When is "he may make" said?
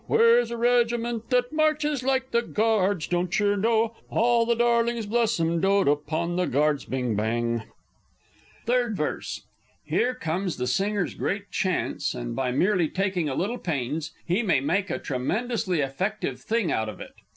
14.25-14.89